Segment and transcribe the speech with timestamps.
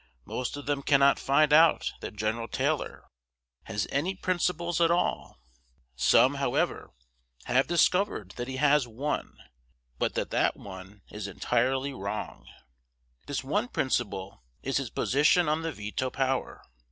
[0.25, 2.47] Most of them cannot find out that Gen.
[2.47, 3.07] Taylor
[3.65, 5.39] has any principles at all;
[5.95, 6.89] some, however,
[7.45, 9.37] have discovered that he has one,
[9.99, 12.47] but that that one is entirely wrong.
[13.27, 16.63] This one principle is his position on the veto power.